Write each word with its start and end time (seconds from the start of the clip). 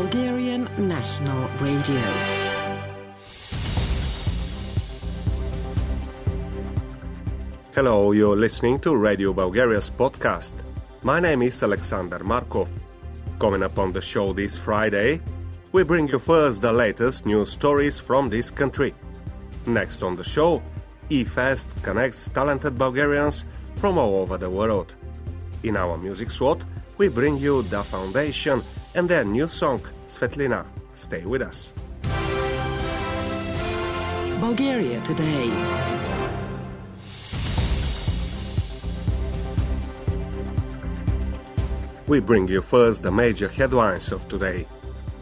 Bulgarian 0.00 0.66
National 0.78 1.46
Radio. 1.60 2.00
Hello, 7.74 8.12
you're 8.12 8.34
listening 8.34 8.78
to 8.78 8.96
Radio 8.96 9.34
Bulgaria's 9.34 9.90
podcast. 9.90 10.54
My 11.02 11.20
name 11.20 11.42
is 11.42 11.62
Alexander 11.62 12.24
Markov. 12.24 12.70
Coming 13.38 13.62
up 13.62 13.78
on 13.78 13.92
the 13.92 14.00
show 14.00 14.32
this 14.32 14.56
Friday, 14.56 15.20
we 15.72 15.82
bring 15.84 16.08
you 16.08 16.18
first 16.18 16.62
the 16.62 16.72
latest 16.72 17.26
news 17.26 17.50
stories 17.50 18.00
from 18.00 18.30
this 18.30 18.50
country. 18.50 18.94
Next 19.66 20.02
on 20.02 20.16
the 20.16 20.24
show, 20.24 20.62
eFest 21.10 21.82
connects 21.82 22.26
talented 22.28 22.78
Bulgarians 22.78 23.44
from 23.76 23.98
all 23.98 24.22
over 24.22 24.38
the 24.38 24.48
world. 24.48 24.94
In 25.62 25.76
our 25.76 25.98
music 25.98 26.30
slot, 26.30 26.64
we 26.96 27.08
bring 27.08 27.36
you 27.36 27.64
Da 27.64 27.82
Foundation 27.82 28.62
and 28.94 29.08
their 29.08 29.24
new 29.24 29.46
song, 29.46 29.80
Svetlina. 30.10 30.66
Stay 30.94 31.24
with 31.24 31.42
us. 31.42 31.72
Bulgaria 34.40 35.00
Today. 35.02 35.50
We 42.06 42.18
bring 42.18 42.48
you 42.48 42.60
first 42.60 43.02
the 43.04 43.12
major 43.12 43.48
headlines 43.48 44.10
of 44.10 44.26
today. 44.28 44.66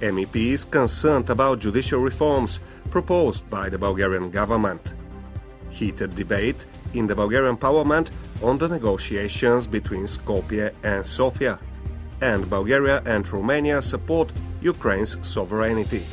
MEP 0.00 0.36
is 0.36 0.64
concerned 0.64 1.28
about 1.28 1.58
judicial 1.58 2.00
reforms 2.00 2.60
proposed 2.90 3.50
by 3.50 3.68
the 3.68 3.76
Bulgarian 3.76 4.30
government. 4.30 4.94
Heated 5.68 6.14
debate 6.14 6.64
in 6.94 7.06
the 7.06 7.14
Bulgarian 7.14 7.56
parliament 7.56 8.10
on 8.42 8.56
the 8.56 8.68
negotiations 8.68 9.66
between 9.66 10.04
Skopje 10.06 10.72
and 10.82 11.04
Sofia. 11.04 11.58
And 12.22 12.48
Bulgaria 12.48 13.02
and 13.04 13.30
Romania 13.30 13.82
support 13.82 14.32
Ukraine's 14.62 15.16
sovereignty. 15.22 16.04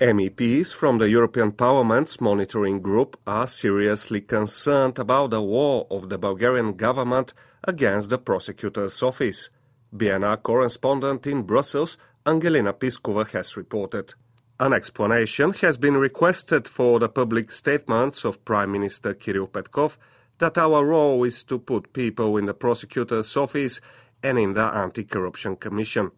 MEPs 0.00 0.74
from 0.74 0.98
the 0.98 1.08
European 1.08 1.52
Parliament's 1.52 2.20
monitoring 2.20 2.80
group 2.80 3.16
are 3.26 3.46
seriously 3.46 4.20
concerned 4.20 4.98
about 4.98 5.30
the 5.30 5.40
war 5.40 5.86
of 5.90 6.10
the 6.10 6.18
Bulgarian 6.18 6.74
government 6.74 7.32
against 7.62 8.10
the 8.10 8.18
prosecutor's 8.18 9.02
office. 9.02 9.48
BNR 9.96 10.42
correspondent 10.42 11.26
in 11.26 11.44
Brussels, 11.44 11.96
Angelina 12.26 12.74
Piskova, 12.74 13.26
has 13.30 13.56
reported. 13.56 14.14
An 14.60 14.72
explanation 14.72 15.52
has 15.62 15.76
been 15.76 15.96
requested 15.96 16.68
for 16.68 17.00
the 17.00 17.08
public 17.08 17.50
statements 17.50 18.24
of 18.24 18.44
Prime 18.44 18.70
Minister 18.70 19.12
Kirill 19.12 19.48
Petkov 19.48 19.96
that 20.38 20.56
our 20.56 20.84
role 20.86 21.24
is 21.24 21.42
to 21.44 21.58
put 21.58 21.92
people 21.92 22.36
in 22.36 22.46
the 22.46 22.54
prosecutor's 22.54 23.36
office 23.36 23.80
and 24.22 24.38
in 24.38 24.52
the 24.52 24.62
Anti 24.62 25.02
Corruption 25.02 25.56
Commission. 25.56 26.12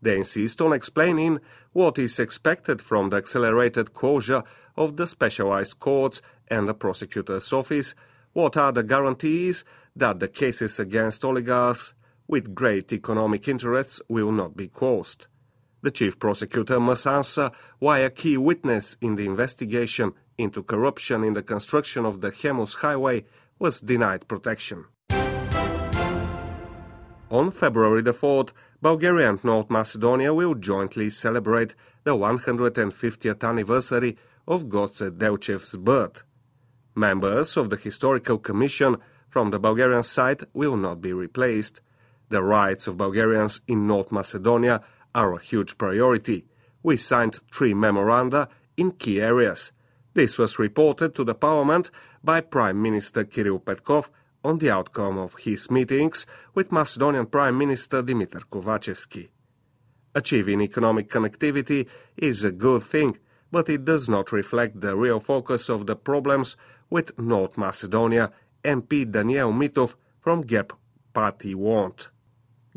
They 0.00 0.16
insist 0.16 0.60
on 0.60 0.72
explaining 0.72 1.38
what 1.72 2.00
is 2.00 2.18
expected 2.18 2.82
from 2.82 3.10
the 3.10 3.18
accelerated 3.18 3.94
closure 3.94 4.42
of 4.76 4.96
the 4.96 5.06
specialized 5.06 5.78
courts 5.78 6.20
and 6.48 6.66
the 6.66 6.74
prosecutor's 6.74 7.52
office, 7.52 7.94
what 8.32 8.56
are 8.56 8.72
the 8.72 8.82
guarantees 8.82 9.64
that 9.94 10.18
the 10.18 10.26
cases 10.26 10.80
against 10.80 11.24
oligarchs 11.24 11.94
with 12.26 12.56
great 12.56 12.92
economic 12.92 13.46
interests 13.46 14.02
will 14.08 14.32
not 14.32 14.56
be 14.56 14.66
closed. 14.66 15.28
The 15.82 15.90
chief 15.90 16.18
prosecutor 16.18 16.78
must 16.78 17.06
answer 17.06 17.50
why 17.80 17.98
a 17.98 18.10
key 18.10 18.36
witness 18.36 18.96
in 19.00 19.16
the 19.16 19.26
investigation 19.26 20.12
into 20.38 20.62
corruption 20.62 21.24
in 21.24 21.32
the 21.32 21.42
construction 21.42 22.06
of 22.06 22.20
the 22.20 22.30
Hemus 22.30 22.76
Highway 22.76 23.24
was 23.58 23.80
denied 23.80 24.28
protection. 24.28 24.86
On 27.30 27.50
February 27.50 28.02
the 28.02 28.12
4th, 28.12 28.52
Bulgaria 28.80 29.30
and 29.30 29.42
North 29.42 29.70
Macedonia 29.70 30.32
will 30.34 30.54
jointly 30.54 31.10
celebrate 31.10 31.74
the 32.04 32.16
150th 32.16 33.42
anniversary 33.48 34.16
of 34.46 34.64
Goce 34.68 35.10
Delchev's 35.10 35.76
birth. 35.76 36.22
Members 36.94 37.56
of 37.56 37.70
the 37.70 37.76
Historical 37.76 38.38
Commission 38.38 38.98
from 39.28 39.50
the 39.50 39.58
Bulgarian 39.58 40.02
side 40.02 40.42
will 40.52 40.76
not 40.76 41.00
be 41.00 41.12
replaced. 41.12 41.80
The 42.28 42.42
rights 42.42 42.86
of 42.86 42.98
Bulgarians 42.98 43.62
in 43.66 43.86
North 43.86 44.12
Macedonia 44.12 44.82
are 45.14 45.34
a 45.34 45.40
huge 45.40 45.78
priority. 45.78 46.46
We 46.82 46.96
signed 46.96 47.40
three 47.52 47.74
memoranda 47.74 48.48
in 48.76 48.92
key 48.92 49.20
areas. 49.20 49.72
This 50.14 50.38
was 50.38 50.58
reported 50.58 51.14
to 51.14 51.24
the 51.24 51.34
Parliament 51.34 51.90
by 52.22 52.40
Prime 52.40 52.80
Minister 52.80 53.24
Kirill 53.24 53.60
Petkov 53.60 54.10
on 54.44 54.58
the 54.58 54.70
outcome 54.70 55.18
of 55.18 55.34
his 55.40 55.70
meetings 55.70 56.26
with 56.54 56.72
Macedonian 56.72 57.26
Prime 57.26 57.56
Minister 57.56 58.02
Dimitar 58.02 58.42
Kovacevski. 58.50 59.28
Achieving 60.14 60.60
economic 60.60 61.08
connectivity 61.08 61.88
is 62.16 62.44
a 62.44 62.52
good 62.52 62.82
thing, 62.82 63.18
but 63.50 63.68
it 63.68 63.84
does 63.84 64.08
not 64.08 64.32
reflect 64.32 64.80
the 64.80 64.96
real 64.96 65.20
focus 65.20 65.68
of 65.68 65.86
the 65.86 65.96
problems 65.96 66.56
with 66.90 67.18
North 67.18 67.56
Macedonia, 67.56 68.30
MP 68.62 69.10
Daniel 69.10 69.52
Mitov 69.52 69.94
from 70.20 70.44
GERB 70.44 70.72
party 71.14 71.54
want. 71.54 72.08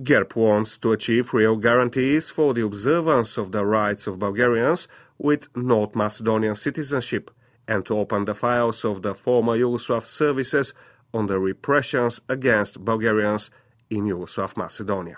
GERB 0.04 0.36
wants 0.36 0.78
to 0.80 0.92
achieve 0.92 1.34
real 1.34 1.56
guarantees 1.56 2.30
for 2.30 2.54
the 2.54 2.66
observance 2.66 3.38
of 3.38 3.54
the 3.54 3.66
rights 3.66 4.08
of 4.08 4.20
Bulgarians 4.20 4.90
with 5.18 5.48
North 5.56 5.96
Macedonian 5.96 6.56
citizenship 6.56 7.32
and 7.66 7.86
to 7.86 7.98
open 7.98 8.26
the 8.26 8.36
files 8.36 8.84
of 8.84 9.04
the 9.04 9.16
former 9.16 9.58
Yugoslav 9.58 10.04
services 10.04 10.74
on 11.14 11.28
the 11.28 11.40
repressions 11.40 12.20
against 12.28 12.84
Bulgarians 12.84 13.52
in 13.90 14.06
Yugoslav 14.06 14.58
Macedonia. 14.58 15.18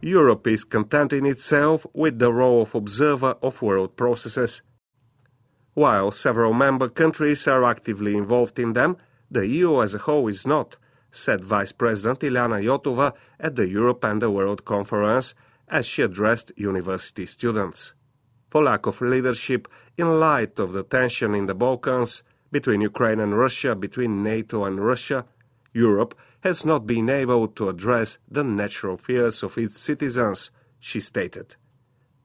Europe 0.00 0.46
is 0.46 0.64
contenting 0.64 1.26
itself 1.26 1.86
with 1.92 2.18
the 2.18 2.32
role 2.32 2.62
of 2.62 2.74
observer 2.74 3.36
of 3.42 3.60
world 3.60 3.94
processes. 3.94 4.62
While 5.74 6.10
several 6.10 6.54
member 6.54 6.88
countries 6.88 7.46
are 7.46 7.64
actively 7.64 8.16
involved 8.16 8.58
in 8.58 8.72
them, 8.72 8.96
the 9.30 9.46
EU 9.46 9.82
as 9.82 9.94
a 9.94 9.98
whole 9.98 10.28
is 10.28 10.46
not, 10.46 10.76
said 11.12 11.44
Vice 11.44 11.70
President 11.72 12.20
Iliana 12.20 12.60
Yotova 12.60 13.12
at 13.38 13.54
the 13.54 13.68
Europe 13.68 14.02
and 14.02 14.20
the 14.20 14.30
World 14.30 14.64
conference 14.64 15.34
as 15.68 15.86
she 15.86 16.02
addressed 16.02 16.50
university 16.56 17.26
students. 17.26 17.94
For 18.50 18.64
lack 18.64 18.86
of 18.86 19.00
leadership 19.00 19.68
in 19.96 20.18
light 20.18 20.58
of 20.58 20.72
the 20.72 20.82
tension 20.82 21.34
in 21.34 21.46
the 21.46 21.54
Balkans, 21.54 22.22
between 22.50 22.80
Ukraine 22.82 23.20
and 23.20 23.36
Russia, 23.38 23.74
between 23.74 24.22
NATO 24.22 24.64
and 24.64 24.84
Russia, 24.84 25.24
Europe 25.72 26.14
has 26.40 26.64
not 26.66 26.86
been 26.86 27.08
able 27.08 27.48
to 27.48 27.68
address 27.68 28.18
the 28.28 28.44
natural 28.44 28.96
fears 28.96 29.42
of 29.42 29.56
its 29.56 29.78
citizens, 29.78 30.50
she 30.78 31.00
stated. 31.00 31.56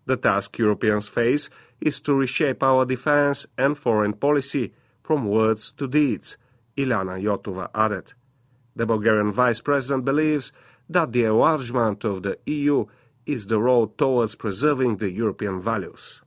The 0.05 0.17
task 0.17 0.57
Europeans 0.57 1.07
face 1.07 1.49
is 1.79 2.01
to 2.01 2.13
reshape 2.13 2.63
our 2.63 2.85
defense 2.85 3.45
and 3.57 3.77
foreign 3.77 4.13
policy 4.13 4.73
from 5.03 5.27
words 5.27 5.71
to 5.73 5.87
deeds, 5.87 6.37
Iliana 6.75 7.21
Yotova 7.21 7.69
added. 7.73 8.13
The 8.77 8.85
Bulgarian 8.85 9.31
vice 9.31 9.59
president 9.59 10.05
believes 10.05 10.51
that 10.87 11.11
the 11.11 11.23
enlargement 11.23 12.05
of 12.05 12.21
the 12.21 12.37
EU 12.45 12.85
is 13.25 13.47
the 13.47 13.59
road 13.59 13.97
towards 13.97 14.35
preserving 14.35 14.97
the 14.97 15.09
European 15.09 15.59
values. 15.59 16.21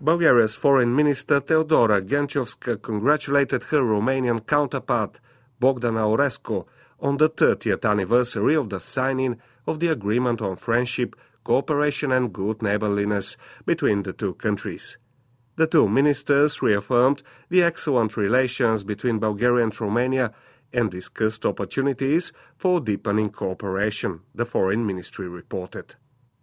Bulgaria's 0.00 0.54
Foreign 0.54 0.96
Minister 0.96 1.38
Teodora 1.42 2.00
Genchovska 2.00 2.80
congratulated 2.80 3.64
her 3.64 3.82
Romanian 3.82 4.46
counterpart 4.46 5.20
Bogdan 5.60 5.96
Aurescu 5.96 6.64
on 6.98 7.18
the 7.18 7.28
30th 7.28 7.84
anniversary 7.84 8.56
of 8.56 8.70
the 8.70 8.80
signing 8.80 9.36
of 9.66 9.80
the 9.80 9.88
Agreement 9.88 10.40
on 10.40 10.56
Friendship, 10.56 11.14
Cooperation 11.44 12.10
and 12.10 12.32
Good 12.32 12.62
Neighborliness 12.62 13.36
between 13.66 14.02
the 14.04 14.14
two 14.14 14.32
countries. 14.32 14.96
The 15.60 15.66
two 15.66 15.88
ministers 15.88 16.62
reaffirmed 16.62 17.22
the 17.50 17.62
excellent 17.62 18.16
relations 18.16 18.82
between 18.82 19.18
Bulgaria 19.18 19.64
and 19.64 19.78
Romania 19.78 20.32
and 20.72 20.90
discussed 20.90 21.44
opportunities 21.44 22.32
for 22.56 22.80
deepening 22.80 23.28
cooperation, 23.28 24.20
the 24.34 24.46
Foreign 24.46 24.86
Ministry 24.86 25.28
reported. 25.28 25.96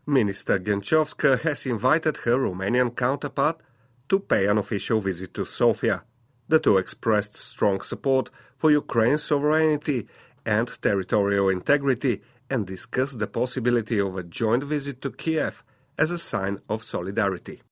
Minister 0.05 0.59
Genchovska 0.59 1.39
has 1.39 1.65
invited 1.65 2.17
her 2.25 2.37
Romanian 2.37 2.95
counterpart 2.95 3.63
to 4.07 4.19
pay 4.19 4.45
an 4.45 4.59
official 4.59 4.99
visit 4.99 5.33
to 5.33 5.45
Sofia. 5.45 6.03
The 6.47 6.59
two 6.59 6.77
expressed 6.77 7.35
strong 7.35 7.81
support 7.81 8.29
for 8.55 8.69
Ukraine's 8.69 9.23
sovereignty 9.23 10.07
and 10.45 10.67
territorial 10.79 11.49
integrity 11.49 12.21
and 12.51 12.67
discussed 12.67 13.17
the 13.17 13.25
possibility 13.25 13.99
of 13.99 14.15
a 14.15 14.21
joint 14.21 14.63
visit 14.63 15.01
to 15.01 15.09
Kiev 15.09 15.63
as 15.97 16.11
a 16.11 16.19
sign 16.19 16.59
of 16.69 16.83
solidarity. 16.83 17.63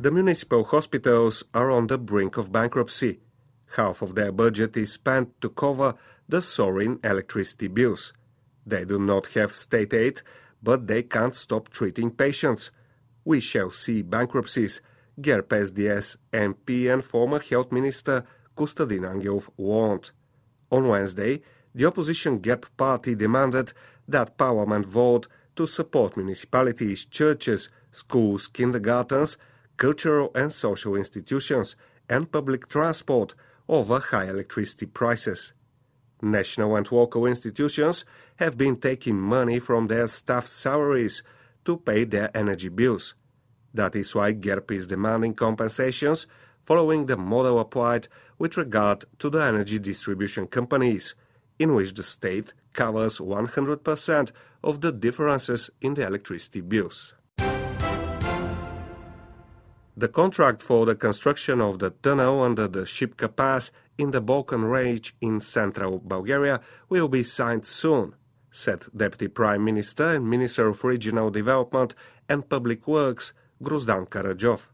The 0.00 0.10
municipal 0.10 0.64
hospitals 0.64 1.44
are 1.52 1.70
on 1.70 1.88
the 1.88 1.98
brink 1.98 2.38
of 2.38 2.50
bankruptcy. 2.50 3.20
Half 3.76 4.00
of 4.00 4.14
their 4.14 4.32
budget 4.32 4.74
is 4.74 4.94
spent 4.94 5.38
to 5.42 5.50
cover 5.50 5.94
the 6.26 6.40
soaring 6.40 7.00
electricity 7.04 7.68
bills. 7.68 8.14
They 8.64 8.86
do 8.86 8.98
not 8.98 9.26
have 9.34 9.54
state 9.54 9.92
aid, 9.92 10.22
but 10.62 10.86
they 10.86 11.02
can't 11.02 11.34
stop 11.34 11.68
treating 11.68 12.12
patients. 12.12 12.70
we 13.26 13.40
shall 13.40 13.70
see 13.70 14.00
bankruptcies, 14.00 14.80
GERB 15.20 15.48
SDS 15.48 16.16
MP 16.32 16.90
and 16.90 17.04
former 17.04 17.38
Health 17.38 17.70
Minister 17.70 18.24
Kostadin 18.56 19.04
Angelov 19.04 19.50
warned. 19.58 20.12
On 20.70 20.88
Wednesday, 20.88 21.42
the 21.74 21.84
opposition 21.84 22.40
GERB 22.40 22.64
party 22.78 23.14
demanded 23.14 23.74
that 24.08 24.38
Parliament 24.38 24.86
vote 24.86 25.28
to 25.56 25.66
support 25.66 26.16
municipalities, 26.16 27.04
churches, 27.04 27.68
schools, 27.90 28.48
kindergartens, 28.48 29.36
cultural 29.80 30.30
and 30.34 30.52
social 30.52 30.94
institutions, 30.94 31.74
and 32.06 32.30
public 32.30 32.68
transport 32.68 33.34
over 33.66 33.98
high 33.98 34.28
electricity 34.28 34.84
prices. 34.84 35.54
National 36.20 36.76
and 36.76 36.92
local 36.92 37.24
institutions 37.24 38.04
have 38.36 38.58
been 38.58 38.76
taking 38.76 39.18
money 39.18 39.58
from 39.58 39.86
their 39.86 40.06
staff's 40.06 40.52
salaries 40.52 41.22
to 41.64 41.78
pay 41.78 42.04
their 42.04 42.30
energy 42.36 42.68
bills. 42.68 43.14
That 43.72 43.96
is 43.96 44.14
why 44.14 44.34
GERB 44.34 44.70
is 44.72 44.86
demanding 44.86 45.32
compensations 45.32 46.26
following 46.66 47.06
the 47.06 47.16
model 47.16 47.58
applied 47.58 48.06
with 48.38 48.58
regard 48.58 49.06
to 49.18 49.30
the 49.30 49.42
energy 49.42 49.78
distribution 49.78 50.46
companies, 50.46 51.14
in 51.58 51.74
which 51.74 51.94
the 51.94 52.02
state 52.02 52.52
covers 52.74 53.18
100% 53.18 54.30
of 54.62 54.82
the 54.82 54.92
differences 54.92 55.70
in 55.80 55.94
the 55.94 56.06
electricity 56.06 56.60
bills. 56.60 57.14
The 60.00 60.08
contract 60.08 60.62
for 60.62 60.86
the 60.86 60.94
construction 60.94 61.60
of 61.60 61.78
the 61.78 61.90
tunnel 61.90 62.42
under 62.42 62.66
the 62.66 62.86
Shipka 62.86 63.36
Pass 63.36 63.70
in 63.98 64.12
the 64.12 64.22
Balkan 64.22 64.64
range 64.64 65.14
in 65.20 65.40
central 65.40 65.98
Bulgaria 65.98 66.62
will 66.88 67.06
be 67.08 67.22
signed 67.22 67.66
soon, 67.66 68.14
said 68.50 68.86
Deputy 68.96 69.28
Prime 69.28 69.62
Minister 69.62 70.14
and 70.14 70.26
Minister 70.26 70.68
of 70.68 70.84
Regional 70.84 71.28
Development 71.28 71.94
and 72.30 72.48
Public 72.48 72.88
Works 72.88 73.34
Grozdan 73.62 74.08
Karadzhov. 74.08 74.68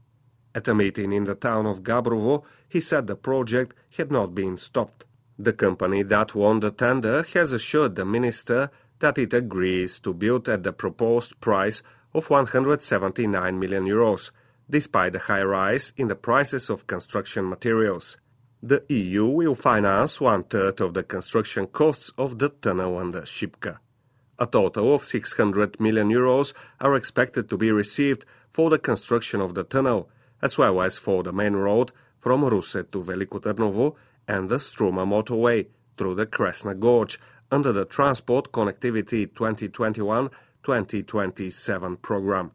At 0.54 0.68
a 0.68 0.74
meeting 0.76 1.12
in 1.12 1.24
the 1.24 1.34
town 1.34 1.66
of 1.66 1.82
Gabrovo, 1.82 2.44
he 2.68 2.80
said 2.80 3.08
the 3.08 3.16
project 3.16 3.74
had 3.96 4.12
not 4.12 4.32
been 4.32 4.56
stopped. 4.56 5.06
The 5.36 5.52
company 5.52 6.04
that 6.04 6.36
won 6.36 6.60
the 6.60 6.70
tender 6.70 7.24
has 7.34 7.52
assured 7.52 7.96
the 7.96 8.04
minister 8.04 8.70
that 9.00 9.18
it 9.18 9.34
agrees 9.34 9.98
to 9.98 10.14
build 10.14 10.48
at 10.48 10.62
the 10.62 10.72
proposed 10.72 11.40
price 11.40 11.82
of 12.14 12.30
179 12.30 13.58
million 13.58 13.86
euros, 13.86 14.30
despite 14.68 15.12
the 15.12 15.20
high 15.20 15.42
rise 15.42 15.92
in 15.96 16.08
the 16.08 16.14
prices 16.14 16.68
of 16.70 16.86
construction 16.86 17.48
materials. 17.48 18.16
The 18.62 18.84
EU 18.88 19.26
will 19.26 19.54
finance 19.54 20.20
one 20.20 20.44
third 20.44 20.80
of 20.80 20.94
the 20.94 21.02
construction 21.02 21.66
costs 21.66 22.10
of 22.18 22.38
the 22.38 22.48
tunnel 22.48 22.98
under 22.98 23.22
Shipka. 23.22 23.78
A 24.38 24.46
total 24.46 24.94
of 24.94 25.04
600 25.04 25.80
million 25.80 26.10
euros 26.10 26.52
are 26.80 26.94
expected 26.94 27.48
to 27.48 27.56
be 27.56 27.70
received 27.70 28.24
for 28.52 28.70
the 28.70 28.78
construction 28.78 29.40
of 29.40 29.54
the 29.54 29.64
tunnel, 29.64 30.08
as 30.42 30.58
well 30.58 30.80
as 30.82 30.98
for 30.98 31.22
the 31.22 31.32
main 31.32 31.54
road 31.54 31.92
from 32.18 32.44
Russe 32.44 32.72
to 32.72 33.02
Veliko 33.04 33.40
Trnovo 33.40 33.94
and 34.26 34.48
the 34.48 34.56
Struma 34.56 35.06
motorway 35.06 35.66
through 35.96 36.14
the 36.16 36.26
Kresna 36.26 36.78
Gorge 36.78 37.18
under 37.50 37.72
the 37.72 37.84
Transport 37.84 38.52
Connectivity 38.52 39.26
2021-2027 40.64 42.02
program. 42.02 42.50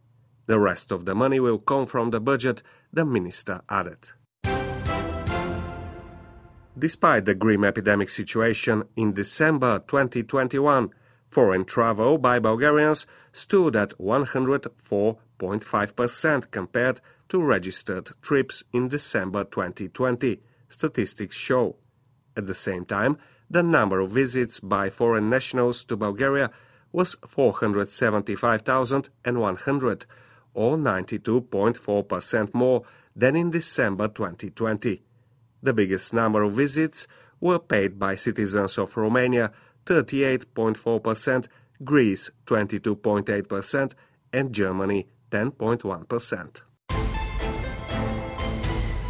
The 0.51 0.59
rest 0.59 0.91
of 0.91 1.05
the 1.05 1.15
money 1.15 1.39
will 1.39 1.59
come 1.59 1.85
from 1.85 2.09
the 2.09 2.19
budget, 2.19 2.61
the 2.91 3.05
minister 3.05 3.61
added. 3.69 4.11
Despite 6.77 7.23
the 7.23 7.35
grim 7.35 7.63
epidemic 7.63 8.09
situation 8.09 8.83
in 8.97 9.13
December 9.13 9.79
2021, 9.87 10.89
foreign 11.29 11.63
travel 11.63 12.17
by 12.17 12.39
Bulgarians 12.39 13.05
stood 13.31 13.77
at 13.77 13.97
104.5% 13.97 16.51
compared 16.51 16.99
to 17.29 17.41
registered 17.41 18.11
trips 18.21 18.61
in 18.73 18.89
December 18.89 19.45
2020, 19.45 20.41
statistics 20.67 21.37
show. 21.37 21.77
At 22.35 22.47
the 22.47 22.53
same 22.53 22.83
time, 22.83 23.17
the 23.49 23.63
number 23.63 24.01
of 24.01 24.09
visits 24.09 24.59
by 24.59 24.89
foreign 24.89 25.29
nationals 25.29 25.85
to 25.85 25.95
Bulgaria 25.95 26.51
was 26.91 27.15
475,100, 27.25 30.05
or 30.53 30.77
92.4% 30.77 32.53
more 32.53 32.83
than 33.15 33.35
in 33.35 33.51
December 33.51 34.07
2020. 34.07 35.01
The 35.63 35.73
biggest 35.73 36.13
number 36.13 36.43
of 36.43 36.53
visits 36.53 37.07
were 37.39 37.59
paid 37.59 37.99
by 37.99 38.15
citizens 38.15 38.77
of 38.77 38.95
Romania, 38.97 39.51
38.4%, 39.85 41.47
Greece, 41.83 42.31
22.8%, 42.45 43.93
and 44.33 44.53
Germany, 44.53 45.07
10.1%. 45.31 46.61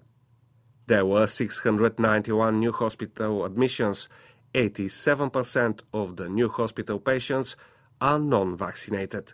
There 0.87 1.05
were 1.05 1.27
691 1.27 2.59
new 2.59 2.71
hospital 2.71 3.45
admissions. 3.45 4.09
87% 4.53 5.81
of 5.93 6.15
the 6.15 6.29
new 6.29 6.49
hospital 6.49 6.99
patients 6.99 7.55
are 7.99 8.19
non 8.19 8.55
vaccinated. 8.55 9.33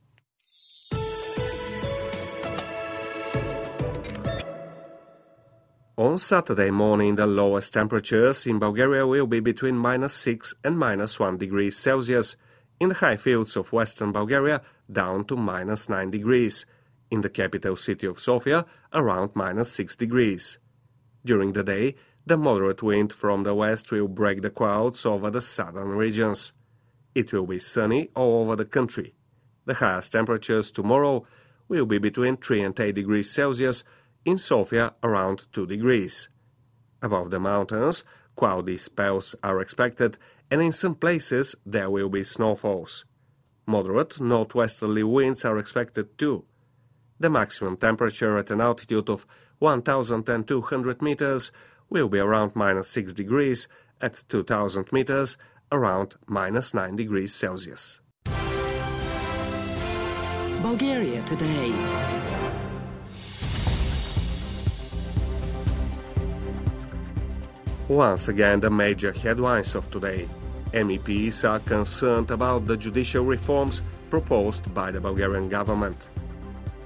On 5.98 6.16
Saturday 6.16 6.70
morning, 6.70 7.16
the 7.16 7.26
lowest 7.26 7.74
temperatures 7.74 8.46
in 8.46 8.58
Bulgaria 8.58 9.06
will 9.06 9.26
be 9.26 9.40
between 9.40 9.76
minus 9.76 10.14
6 10.14 10.54
and 10.64 10.78
minus 10.78 11.20
1 11.20 11.36
degrees 11.38 11.76
Celsius. 11.76 12.36
In 12.80 12.88
the 12.88 12.94
high 12.94 13.16
fields 13.16 13.56
of 13.56 13.72
western 13.72 14.10
Bulgaria, 14.10 14.62
down 14.92 15.24
to 15.26 15.36
minus 15.36 15.88
9 15.88 16.10
degrees. 16.10 16.66
In 17.10 17.20
the 17.20 17.30
capital 17.30 17.76
city 17.76 18.06
of 18.06 18.20
Sofia, 18.20 18.64
around 18.92 19.30
minus 19.34 19.72
6 19.72 19.96
degrees. 19.96 20.58
During 21.24 21.52
the 21.52 21.62
day, 21.62 21.94
the 22.24 22.36
moderate 22.36 22.82
wind 22.82 23.12
from 23.12 23.42
the 23.42 23.54
west 23.54 23.90
will 23.90 24.08
break 24.08 24.42
the 24.42 24.50
clouds 24.50 25.04
over 25.04 25.30
the 25.30 25.40
southern 25.40 25.90
regions. 25.90 26.52
It 27.14 27.32
will 27.32 27.46
be 27.46 27.58
sunny 27.58 28.10
all 28.14 28.42
over 28.42 28.56
the 28.56 28.64
country. 28.64 29.14
The 29.66 29.74
highest 29.74 30.12
temperatures 30.12 30.70
tomorrow 30.70 31.26
will 31.68 31.86
be 31.86 31.98
between 31.98 32.36
3 32.36 32.62
and 32.62 32.78
8 32.78 32.94
degrees 32.94 33.30
Celsius, 33.30 33.84
in 34.24 34.38
Sofia 34.38 34.94
around 35.02 35.52
2 35.52 35.66
degrees. 35.66 36.28
Above 37.02 37.30
the 37.30 37.40
mountains, 37.40 38.04
Cloudy 38.36 38.76
spells 38.76 39.34
are 39.42 39.60
expected, 39.60 40.16
and 40.50 40.62
in 40.62 40.72
some 40.72 40.94
places 40.94 41.54
there 41.66 41.90
will 41.90 42.08
be 42.08 42.24
snowfalls. 42.24 43.04
Moderate 43.66 44.20
northwesterly 44.20 45.04
winds 45.04 45.44
are 45.44 45.58
expected 45.58 46.18
too. 46.18 46.44
The 47.20 47.30
maximum 47.30 47.76
temperature 47.76 48.36
at 48.38 48.50
an 48.50 48.60
altitude 48.60 49.08
of 49.08 49.26
1,200 49.60 51.00
meters 51.00 51.52
will 51.88 52.08
be 52.08 52.18
around 52.18 52.56
minus 52.56 52.88
6 52.88 53.12
degrees, 53.12 53.68
at 54.00 54.24
2,000 54.28 54.90
meters, 54.92 55.36
around 55.70 56.16
minus 56.26 56.74
9 56.74 56.96
degrees 56.96 57.32
Celsius. 57.32 58.00
Bulgaria 60.62 61.22
today. 61.22 61.72
Once 67.88 68.28
again, 68.28 68.60
the 68.60 68.70
major 68.70 69.12
headlines 69.12 69.74
of 69.74 69.90
today. 69.90 70.28
MEPs 70.72 71.48
are 71.48 71.60
concerned 71.60 72.30
about 72.30 72.66
the 72.66 72.76
judicial 72.76 73.24
reforms 73.24 73.82
proposed 74.10 74.74
by 74.74 74.90
the 74.90 75.00
Bulgarian 75.00 75.48
government. 75.48 76.08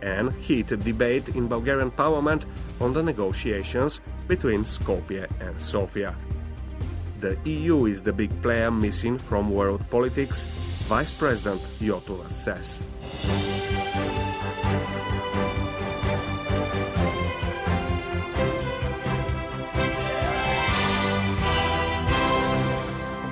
And 0.03 0.33
heated 0.35 0.81
debate 0.85 1.31
in 1.31 1.49
Bulgarian 1.49 1.91
parliament 1.91 2.47
on 2.81 2.93
the 2.93 3.03
negotiations 3.03 4.01
between 4.29 4.65
Skopje 4.65 5.27
and 5.41 5.61
Sofia. 5.61 6.15
The 7.21 7.39
EU 7.45 7.87
is 7.87 8.03
the 8.03 8.13
big 8.13 8.31
player 8.43 8.71
missing 8.71 9.19
from 9.19 9.51
world 9.51 9.89
politics, 9.91 10.45
Vice 10.89 11.13
President 11.13 11.63
Yotova 11.81 12.31
says. 12.31 12.83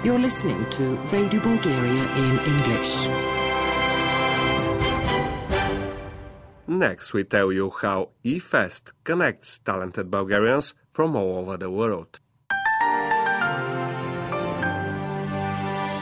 You're 0.05 0.19
listening 0.19 0.69
to 0.73 0.97
Radio 1.11 1.41
Bulgaria 1.41 2.05
in 2.17 2.39
English. 2.41 3.09
Next, 6.67 7.15
we 7.15 7.25
tell 7.25 7.51
you 7.51 7.71
how 7.71 8.11
eFest 8.23 8.93
connects 9.03 9.61
talented 9.61 10.11
Bulgarians 10.11 10.75
from 10.93 11.17
all 11.17 11.39
over 11.39 11.57
the 11.57 11.71
world. 11.71 12.21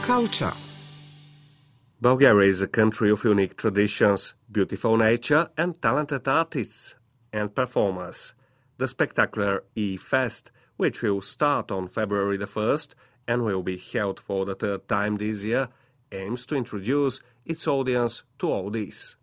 Culture. 0.03 0.55
Bulgaria 2.01 2.49
is 2.49 2.61
a 2.61 2.67
country 2.67 3.09
of 3.09 3.23
unique 3.23 3.57
traditions, 3.57 4.35
beautiful 4.51 4.97
nature, 4.97 5.49
and 5.57 5.81
talented 5.81 6.27
artists 6.27 6.97
and 7.33 7.55
performers. 7.55 8.35
The 8.79 8.89
spectacular 8.89 9.63
E-Fest, 9.77 10.51
which 10.77 11.03
will 11.03 11.21
start 11.21 11.71
on 11.71 11.87
February 11.87 12.37
the 12.37 12.47
1st 12.47 12.97
and 13.28 13.44
will 13.44 13.64
be 13.64 13.78
held 13.78 14.20
for 14.20 14.46
the 14.46 14.56
third 14.56 14.88
time 14.88 15.18
this 15.18 15.44
year, 15.44 15.68
aims 16.12 16.46
to 16.46 16.56
introduce 16.56 17.22
its 17.46 17.68
audience 17.68 18.24
to 18.40 18.52
all 18.52 18.70
this. 18.72 19.18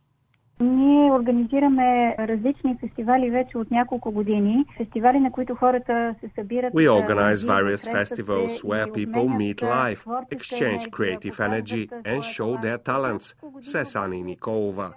Ние 0.61 1.13
организираме 1.13 2.17
различни 2.19 2.77
фестивали 2.81 3.31
вече 3.31 3.59
от 3.59 3.71
няколко 3.71 4.13
години. 4.13 4.65
Фестивали, 4.77 5.21
на 5.21 5.33
които 5.33 5.55
хората 5.55 6.15
се 6.21 6.31
събират. 6.35 6.73
We 6.75 6.89
organize 6.89 7.35
various 7.35 7.93
festivals 7.93 8.63
where 8.65 8.87
people 8.87 9.29
meet 9.29 9.63
live, 9.63 10.01
exchange 10.31 10.91
creative 10.91 11.41
energy 11.41 11.89
and 12.05 12.23
show 12.23 12.61
their 12.63 12.79
talents, 12.79 13.27
says 13.61 13.97
Ani 13.97 14.23
Nikolova. 14.23 14.93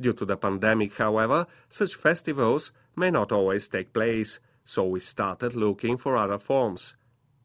Due 0.00 0.14
to 0.20 0.24
the 0.24 0.36
pandemic, 0.36 0.92
however, 1.06 1.40
such 1.68 1.94
festivals 2.06 2.62
may 3.00 3.10
not 3.10 3.28
always 3.32 3.64
take 3.68 3.88
place, 3.98 4.30
so 4.72 4.80
we 4.94 5.00
started 5.14 5.52
looking 5.64 5.96
for 6.02 6.12
other 6.24 6.40
forms. 6.48 6.82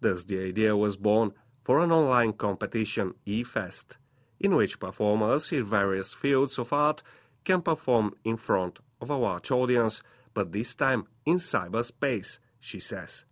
Thus, 0.01 0.25
the 0.25 0.41
idea 0.41 0.77
was 0.77 0.97
born 0.97 1.33
for 1.63 1.81
an 1.81 1.93
online 1.93 2.33
competition, 2.33 3.15
eFest, 3.27 3.97
in 4.39 4.55
which 4.55 4.81
performers 4.81 5.53
in 5.53 5.65
various 5.65 6.13
fields 6.15 6.59
of 6.59 6.73
art 6.73 7.03
can 7.45 7.63
perform 7.63 8.15
in 8.25 8.37
front 8.37 8.81
of 9.01 9.11
a 9.11 9.17
large 9.17 9.51
audience, 9.51 10.03
but 10.35 10.53
this 10.53 10.75
time 10.75 11.05
in 11.27 11.37
cyberspace, 11.37 12.39
she 12.59 12.81
says. 12.81 13.25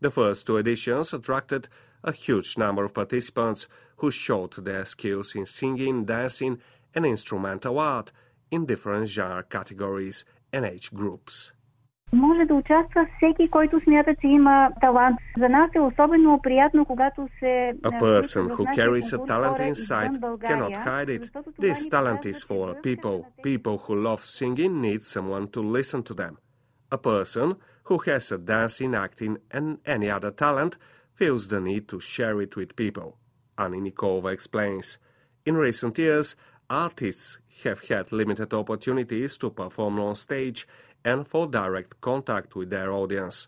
The 0.00 0.10
first 0.10 0.46
two 0.46 0.58
editions 0.58 1.14
attracted 1.14 1.68
a 2.04 2.12
huge 2.12 2.58
number 2.58 2.84
of 2.84 2.94
participants 2.94 3.68
who 3.96 4.10
showed 4.10 4.52
their 4.52 4.84
skills 4.84 5.34
in 5.34 5.46
singing, 5.46 6.04
dancing, 6.04 6.58
and 6.94 7.06
instrumental 7.06 7.78
art 7.78 8.12
in 8.50 8.66
different 8.66 9.08
genre 9.08 9.42
categories 9.42 10.24
and 10.52 10.64
age 10.64 10.92
groups 10.92 11.52
може 12.12 12.44
да 12.44 12.54
участва 12.54 13.06
всеки, 13.16 13.50
който 13.50 13.80
смята, 13.80 14.14
че 14.20 14.26
има 14.26 14.70
талант. 14.80 15.16
За 15.38 15.48
нас 15.48 15.70
е 15.74 15.80
особено 15.80 16.40
приятно, 16.42 16.84
когато 16.84 17.28
се... 17.38 17.74
A 17.82 18.00
person 18.00 18.48
who 18.48 18.64
carries 18.76 19.12
a 19.16 19.18
talent 19.26 19.58
inside 19.72 20.12
cannot 20.48 20.74
hide 20.86 21.10
it. 21.18 21.24
This 21.60 21.78
talent 21.94 22.22
is 22.32 22.38
for 22.48 22.64
people. 22.88 23.16
People 23.42 23.76
who 23.84 23.94
love 24.08 24.22
singing 24.38 24.72
need 24.86 25.02
someone 25.14 25.46
to 25.54 25.60
listen 25.76 26.02
to 26.08 26.14
them. 26.22 26.34
A 26.98 26.98
person 27.10 27.48
who 27.88 27.96
has 28.06 28.24
a 28.36 28.38
dancing, 28.52 28.92
acting 29.06 29.34
and 29.56 29.66
any 29.94 30.08
other 30.16 30.32
talent 30.44 30.72
feels 31.18 31.42
the 31.48 31.60
need 31.68 31.84
to 31.92 31.98
share 32.14 32.36
it 32.44 32.52
with 32.58 32.70
people. 32.84 33.08
Ani 33.64 33.78
Nikova 33.86 34.30
explains. 34.36 34.86
In 35.48 35.54
recent 35.66 35.94
years, 36.04 36.28
artists 36.86 37.26
have 37.64 37.80
had 37.90 38.04
limited 38.20 38.50
opportunities 38.62 39.32
to 39.42 39.48
perform 39.60 39.94
on 40.08 40.14
stage– 40.26 40.60
and 41.06 41.24
for 41.24 41.46
direct 41.46 42.00
contact 42.00 42.56
with 42.56 42.68
their 42.68 42.90
audience. 42.92 43.46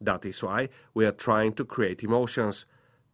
That 0.00 0.24
is 0.24 0.42
why 0.42 0.70
we 0.94 1.04
are 1.04 1.12
trying 1.12 1.52
to 1.52 1.64
create 1.64 2.02
emotions. 2.02 2.64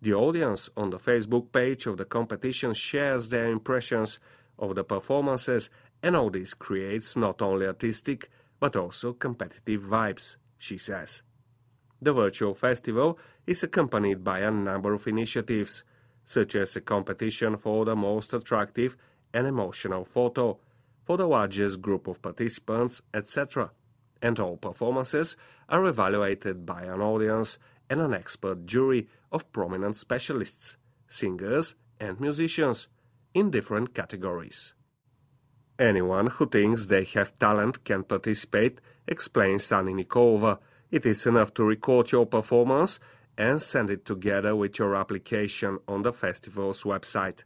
The 0.01 0.15
audience 0.15 0.71
on 0.77 0.91
the 0.91 0.99
Facebook 0.99 1.51
page 1.51 1.87
of 1.87 1.97
the 1.97 2.05
competition 2.05 2.73
shares 2.73 3.29
their 3.29 3.51
impressions 3.51 4.21
of 4.61 4.77
the 4.77 4.85
performances, 4.85 5.71
and 6.05 6.15
all 6.15 6.31
this 6.31 6.55
creates 6.55 7.17
not 7.17 7.43
only 7.43 7.67
artistic 7.67 8.31
but 8.61 8.77
also 8.77 9.13
competitive 9.13 9.83
vibes, 9.83 10.37
she 10.57 10.79
says. 10.79 11.23
The 12.01 12.13
virtual 12.13 12.55
festival 12.55 13.19
is 13.45 13.63
accompanied 13.65 14.23
by 14.23 14.41
a 14.41 14.53
number 14.53 14.95
of 14.95 15.07
initiatives, 15.09 15.83
such 16.25 16.55
as 16.55 16.77
a 16.77 16.81
competition 16.81 17.57
for 17.57 17.85
the 17.85 17.97
most 17.97 18.33
attractive 18.35 18.97
and 19.35 19.49
emotional 19.49 20.05
photo, 20.05 20.61
for 21.05 21.17
the 21.17 21.27
largest 21.27 21.83
group 21.83 22.07
of 22.07 22.23
participants, 22.23 23.03
etc 23.13 23.73
and 24.23 24.39
all 24.39 24.57
performances 24.57 25.37
are 25.69 25.87
evaluated 25.87 26.67
by 26.67 26.83
an 26.83 27.01
audience 27.01 27.59
and 27.89 28.01
an 28.01 28.15
expert 28.15 28.67
jury 28.67 29.09
of 29.33 29.53
prominent 29.53 29.97
specialists, 29.97 30.77
singers, 31.07 31.75
and 31.99 32.21
musicians 32.21 32.89
in 33.35 33.51
different 33.51 33.95
categories. 33.95 34.75
Anyone 35.79 36.27
who 36.27 36.47
thinks 36.47 36.87
they 36.87 37.05
have 37.05 37.37
talent 37.37 37.85
can 37.85 38.05
participate, 38.05 38.81
explains 39.09 39.73
Ani 39.73 39.95
Nikova. 39.95 40.59
It 40.91 41.07
is 41.07 41.27
enough 41.27 41.55
to 41.55 41.65
record 41.65 42.13
your 42.13 42.27
performance 42.27 43.01
and 43.39 43.63
send 43.63 43.89
it 43.89 44.05
together 44.05 44.55
with 44.55 44.79
your 44.79 44.95
application 44.95 45.79
on 45.89 46.03
the 46.03 46.13
festival's 46.13 46.83
website. 46.83 47.45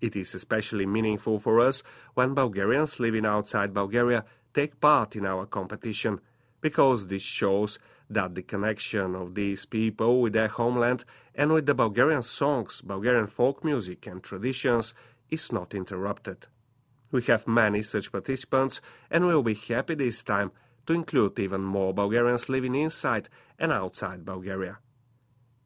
It 0.00 0.16
is 0.16 0.34
especially 0.34 0.86
meaningful 0.86 1.38
for 1.38 1.60
us 1.60 1.82
when 2.14 2.34
Bulgarians 2.34 3.00
living 3.00 3.26
outside 3.26 3.72
Bulgaria 3.74 4.24
take 4.54 4.80
part 4.80 5.16
in 5.16 5.26
our 5.26 5.46
competition 5.46 6.20
because 6.60 7.06
this 7.06 7.22
shows 7.22 7.78
that 8.08 8.34
the 8.34 8.42
connection 8.42 9.14
of 9.14 9.34
these 9.34 9.64
people 9.66 10.20
with 10.20 10.32
their 10.32 10.48
homeland 10.48 11.04
and 11.34 11.52
with 11.52 11.66
the 11.66 11.74
Bulgarian 11.74 12.22
songs, 12.22 12.80
Bulgarian 12.80 13.28
folk 13.28 13.64
music 13.64 14.06
and 14.06 14.22
traditions 14.22 14.94
is 15.30 15.52
not 15.52 15.74
interrupted. 15.74 16.46
We 17.12 17.22
have 17.22 17.46
many 17.46 17.82
such 17.82 18.12
participants 18.12 18.80
and 19.10 19.26
we 19.26 19.34
will 19.34 19.42
be 19.42 19.54
happy 19.54 19.94
this 19.94 20.22
time 20.22 20.50
to 20.86 20.92
include 20.92 21.38
even 21.38 21.62
more 21.62 21.94
Bulgarians 21.94 22.48
living 22.48 22.74
inside 22.74 23.28
and 23.58 23.72
outside 23.72 24.24
Bulgaria. 24.24 24.78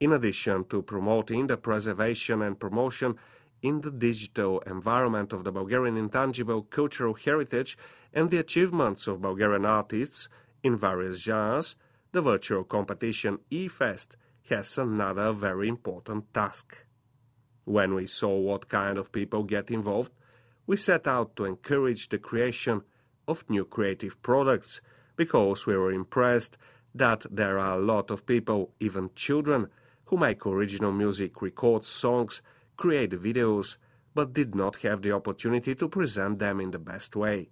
In 0.00 0.12
addition 0.12 0.64
to 0.66 0.82
promoting 0.82 1.46
the 1.46 1.56
preservation 1.56 2.42
and 2.42 2.58
promotion 2.58 3.16
in 3.64 3.80
the 3.80 3.90
digital 3.90 4.60
environment 4.66 5.32
of 5.32 5.42
the 5.42 5.50
Bulgarian 5.50 5.96
intangible 5.96 6.62
cultural 6.62 7.14
heritage 7.14 7.78
and 8.12 8.30
the 8.30 8.38
achievements 8.38 9.06
of 9.06 9.22
Bulgarian 9.22 9.64
artists 9.64 10.28
in 10.62 10.76
various 10.76 11.22
genres, 11.22 11.74
the 12.12 12.20
virtual 12.20 12.62
competition 12.62 13.38
eFest 13.50 14.16
has 14.50 14.76
another 14.76 15.32
very 15.32 15.66
important 15.66 16.32
task. 16.34 16.84
When 17.64 17.94
we 17.94 18.04
saw 18.04 18.38
what 18.38 18.68
kind 18.68 18.98
of 18.98 19.10
people 19.10 19.44
get 19.44 19.70
involved, 19.70 20.12
we 20.66 20.76
set 20.76 21.06
out 21.06 21.34
to 21.36 21.46
encourage 21.46 22.10
the 22.10 22.18
creation 22.18 22.82
of 23.26 23.48
new 23.48 23.64
creative 23.64 24.20
products 24.20 24.82
because 25.16 25.66
we 25.66 25.74
were 25.74 25.90
impressed 25.90 26.58
that 26.94 27.24
there 27.30 27.58
are 27.58 27.78
a 27.78 27.82
lot 27.82 28.10
of 28.10 28.26
people, 28.26 28.72
even 28.78 29.08
children, 29.14 29.68
who 30.06 30.18
make 30.18 30.44
original 30.44 30.92
music, 30.92 31.40
record 31.40 31.86
songs, 31.86 32.42
create 32.76 33.10
videos, 33.10 33.76
but 34.14 34.32
did 34.32 34.54
not 34.54 34.76
have 34.82 35.02
the 35.02 35.12
opportunity 35.12 35.74
to 35.74 35.88
present 35.88 36.38
them 36.38 36.60
in 36.60 36.70
the 36.70 36.78
best 36.78 37.16
way. 37.16 37.50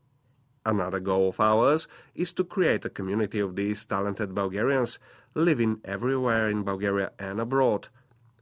Another 0.64 1.00
goal 1.00 1.30
of 1.30 1.40
ours 1.40 1.88
is 2.14 2.32
to 2.34 2.44
create 2.44 2.84
a 2.84 2.90
community 2.90 3.40
of 3.40 3.56
these 3.56 3.84
talented 3.84 4.34
Bulgarians 4.34 5.00
living 5.34 5.80
everywhere 5.84 6.48
in 6.48 6.62
Bulgaria 6.62 7.10
and 7.18 7.40
abroad, 7.40 7.88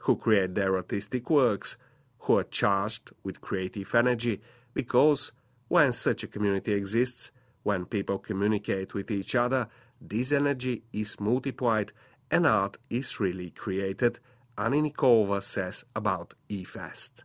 who 0.00 0.16
create 0.16 0.54
their 0.54 0.76
artistic 0.76 1.30
works, 1.30 1.76
who 2.20 2.36
are 2.38 2.42
charged 2.42 3.10
with 3.22 3.40
creative 3.40 3.94
energy, 3.94 4.40
because 4.74 5.32
when 5.68 5.92
such 5.92 6.22
a 6.22 6.28
community 6.28 6.74
exists, 6.74 7.32
when 7.62 7.86
people 7.86 8.18
communicate 8.18 8.92
with 8.92 9.10
each 9.10 9.34
other, 9.34 9.68
this 10.00 10.32
energy 10.32 10.82
is 10.92 11.20
multiplied 11.20 11.92
and 12.30 12.46
art 12.46 12.76
is 12.90 13.20
really 13.20 13.50
created, 13.50 14.20
Ani 14.60 14.82
Nikolova 14.82 15.40
says 15.40 15.86
about 15.96 16.34
eFest. 16.50 17.22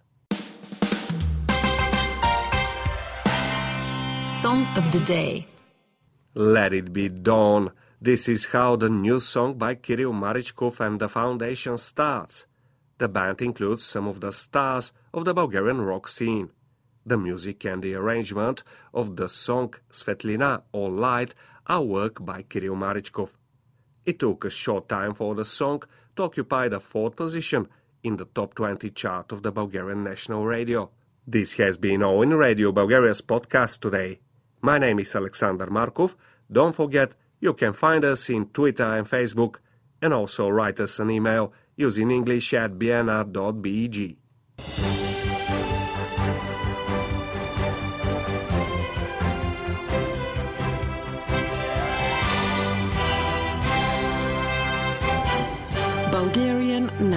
Song 4.25 4.65
of 4.77 4.89
the 4.93 5.01
Day 5.05 5.45
Let 6.33 6.71
It 6.71 6.93
Be 6.93 7.09
Dawn. 7.09 7.71
This 7.99 8.29
is 8.29 8.45
how 8.45 8.77
the 8.77 8.89
new 8.89 9.19
song 9.19 9.57
by 9.57 9.75
Kirill 9.75 10.13
Marichkov 10.13 10.79
and 10.79 10.97
the 10.97 11.09
Foundation 11.09 11.77
starts. 11.77 12.45
The 12.99 13.09
band 13.09 13.41
includes 13.41 13.83
some 13.83 14.07
of 14.07 14.21
the 14.21 14.31
stars 14.31 14.93
of 15.13 15.25
the 15.25 15.33
Bulgarian 15.33 15.81
rock 15.81 16.07
scene. 16.07 16.51
The 17.05 17.17
music 17.17 17.65
and 17.65 17.83
the 17.83 17.95
arrangement 17.95 18.63
of 18.93 19.17
the 19.17 19.27
song 19.27 19.73
Svetlina 19.91 20.61
or 20.71 20.89
Light 20.89 21.35
are 21.67 21.83
work 21.83 22.23
by 22.25 22.43
Kirill 22.43 22.77
Marichkov. 22.77 23.33
It 24.05 24.19
took 24.19 24.45
a 24.45 24.49
short 24.49 24.87
time 24.87 25.13
for 25.13 25.35
the 25.35 25.43
song 25.43 25.83
to 26.15 26.23
occupy 26.23 26.67
the 26.67 26.79
fourth 26.79 27.15
position 27.15 27.67
in 28.03 28.17
the 28.17 28.25
top 28.25 28.53
20 28.55 28.89
chart 28.91 29.31
of 29.31 29.43
the 29.43 29.51
Bulgarian 29.51 30.03
national 30.03 30.45
radio. 30.45 30.89
This 31.27 31.53
has 31.55 31.77
been 31.77 32.03
all 32.03 32.21
in 32.21 32.33
Radio 32.33 32.71
Bulgaria's 32.71 33.21
podcast 33.21 33.79
today. 33.79 34.19
My 34.61 34.77
name 34.77 34.99
is 34.99 35.15
Alexander 35.15 35.67
Markov. 35.69 36.15
Don't 36.51 36.75
forget, 36.75 37.15
you 37.39 37.53
can 37.53 37.73
find 37.73 38.05
us 38.05 38.29
in 38.29 38.47
Twitter 38.47 38.83
and 38.83 39.07
Facebook, 39.07 39.55
and 40.01 40.13
also 40.13 40.49
write 40.49 40.79
us 40.79 40.99
an 40.99 41.09
email 41.09 41.51
using 41.75 42.11
English 42.11 42.53
at 42.53 42.73
bnr.beg. 42.73 44.17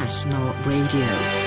Bulgarian 0.08 0.24
National 0.24 0.54
Radio. 0.64 1.37